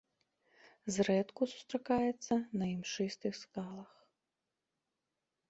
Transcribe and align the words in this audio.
Зрэдку 0.95 1.41
сустракаецца 1.51 2.33
на 2.63 2.71
імшыстых 2.75 3.33
скалах. 3.43 3.93